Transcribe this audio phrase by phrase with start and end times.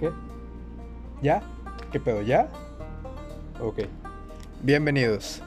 [0.00, 0.10] ¿Qué?
[1.20, 1.42] ¿Ya?
[1.92, 2.22] ¿Qué pedo?
[2.22, 2.48] ¿Ya?
[3.60, 3.80] Ok.
[4.62, 5.42] Bienvenidos.